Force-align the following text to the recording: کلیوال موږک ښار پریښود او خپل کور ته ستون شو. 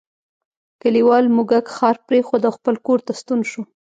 کلیوال 0.81 1.25
موږک 1.35 1.65
ښار 1.75 1.95
پریښود 2.07 2.41
او 2.47 2.53
خپل 2.57 2.75
کور 2.85 2.99
ته 3.05 3.11
ستون 3.19 3.39
شو. 3.51 3.61